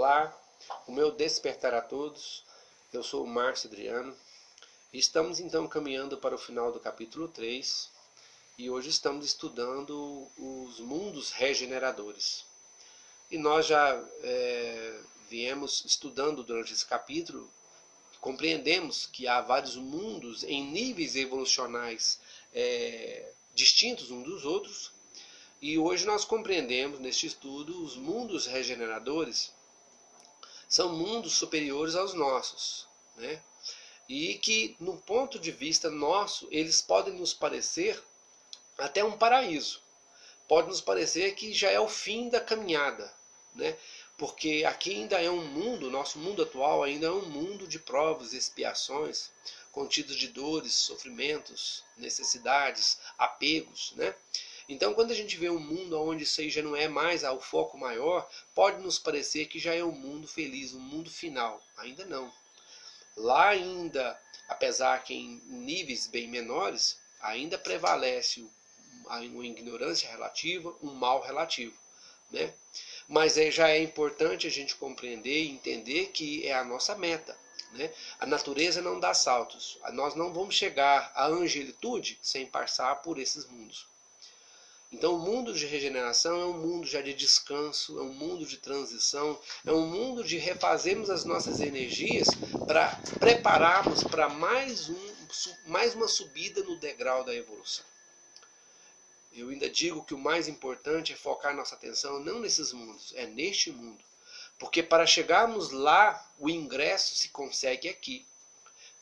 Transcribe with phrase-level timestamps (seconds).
[0.00, 0.32] Olá,
[0.86, 2.44] o meu despertar a todos.
[2.92, 4.16] Eu sou o Márcio Adriano.
[4.92, 7.90] Estamos então caminhando para o final do capítulo 3
[8.56, 12.44] e hoje estamos estudando os mundos regeneradores.
[13.28, 17.50] E nós já é, viemos estudando durante esse capítulo,
[18.20, 22.20] compreendemos que há vários mundos em níveis evolucionais
[22.54, 24.92] é, distintos uns dos outros,
[25.60, 29.57] e hoje nós compreendemos neste estudo os mundos regeneradores
[30.68, 32.86] são mundos superiores aos nossos,
[33.16, 33.42] né?
[34.08, 38.02] E que, no ponto de vista nosso, eles podem nos parecer
[38.76, 39.80] até um paraíso.
[40.46, 43.12] Pode nos parecer que já é o fim da caminhada,
[43.54, 43.76] né?
[44.16, 48.32] Porque aqui ainda é um mundo, nosso mundo atual ainda é um mundo de provas,
[48.32, 49.30] expiações,
[49.72, 54.14] contidos de dores, sofrimentos, necessidades, apegos, né?
[54.68, 57.40] Então, quando a gente vê um mundo onde isso aí já não é mais o
[57.40, 61.62] foco maior, pode nos parecer que já é um mundo feliz, um mundo final.
[61.78, 62.30] Ainda não.
[63.16, 68.46] Lá ainda, apesar que em níveis bem menores, ainda prevalece
[69.06, 71.74] uma ignorância relativa, um mal relativo.
[72.30, 72.52] Né?
[73.08, 77.34] Mas é, já é importante a gente compreender e entender que é a nossa meta.
[77.72, 77.90] Né?
[78.20, 79.78] A natureza não dá saltos.
[79.94, 83.86] Nós não vamos chegar à angelitude sem passar por esses mundos.
[84.90, 88.56] Então, o mundo de regeneração é um mundo já de descanso, é um mundo de
[88.56, 92.28] transição, é um mundo de refazermos as nossas energias
[92.66, 95.14] para prepararmos para mais, um,
[95.66, 97.84] mais uma subida no degrau da evolução.
[99.30, 103.26] Eu ainda digo que o mais importante é focar nossa atenção não nesses mundos, é
[103.26, 104.02] neste mundo.
[104.58, 108.26] Porque para chegarmos lá, o ingresso se consegue aqui,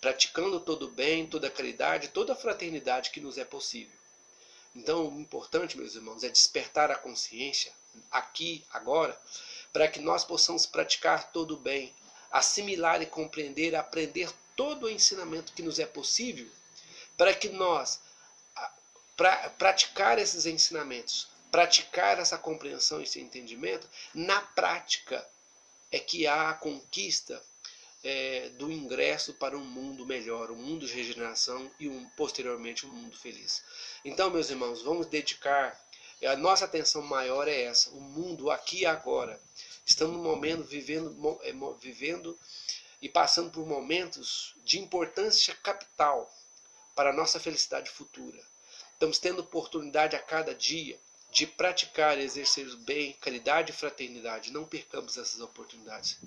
[0.00, 3.96] praticando todo o bem, toda a caridade, toda a fraternidade que nos é possível.
[4.76, 7.72] Então, o importante, meus irmãos, é despertar a consciência
[8.10, 9.18] aqui, agora,
[9.72, 11.94] para que nós possamos praticar todo o bem,
[12.30, 16.46] assimilar e compreender, aprender todo o ensinamento que nos é possível,
[17.16, 18.00] para que nós
[19.16, 25.26] pra, praticar esses ensinamentos, praticar essa compreensão, esse entendimento, na prática
[25.90, 27.42] é que há a conquista
[28.04, 32.90] é, do ingresso para um mundo melhor, um mundo de regeneração e um, posteriormente um
[32.90, 33.62] mundo feliz.
[34.04, 35.78] Então, meus irmãos, vamos dedicar
[36.24, 39.40] a nossa atenção maior é essa, o mundo aqui e agora.
[39.84, 42.38] Estamos no momento vivendo, é, vivendo
[43.02, 46.32] e passando por momentos de importância capital
[46.94, 48.40] para a nossa felicidade futura.
[48.92, 50.98] Estamos tendo oportunidade a cada dia
[51.30, 54.50] de praticar e exercer o bem, caridade e fraternidade.
[54.50, 56.18] Não percamos essas oportunidades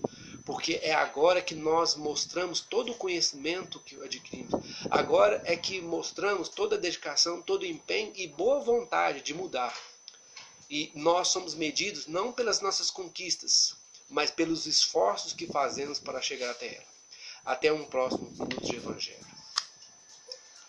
[0.49, 4.51] porque é agora que nós mostramos todo o conhecimento que adquirimos.
[4.89, 9.79] Agora é que mostramos toda a dedicação, todo o empenho e boa vontade de mudar.
[10.67, 13.75] E nós somos medidos não pelas nossas conquistas,
[14.09, 16.85] mas pelos esforços que fazemos para chegar até ela.
[17.45, 19.38] Até um próximo minuto de Evangelho.